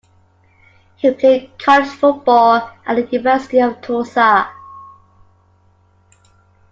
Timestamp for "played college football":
1.13-2.71